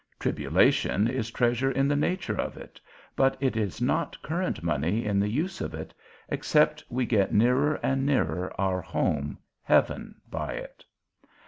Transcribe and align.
Tribulation 0.17 1.07
is 1.07 1.29
treasure 1.29 1.69
in 1.69 1.87
the 1.87 1.95
nature 1.95 2.33
of 2.35 2.57
it, 2.57 2.81
but 3.15 3.37
it 3.39 3.55
is 3.55 3.79
not 3.79 4.19
current 4.23 4.63
money 4.63 5.05
in 5.05 5.19
the 5.19 5.29
use 5.29 5.61
of 5.61 5.75
it, 5.75 5.93
except 6.27 6.83
we 6.89 7.05
get 7.05 7.31
nearer 7.35 7.75
and 7.83 8.03
nearer 8.03 8.51
our 8.59 8.81
home, 8.81 9.37
heaven, 9.61 10.15
by 10.27 10.53
it. 10.53 10.83